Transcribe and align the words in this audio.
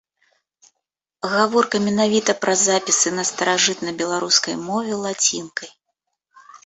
Гаворка 1.33 1.81
менавіта 1.87 2.31
пра 2.45 2.53
запісы 2.65 3.09
на 3.17 3.23
старажытнабеларускай 3.33 4.55
мове 4.67 4.93
лацінкай. 5.03 5.69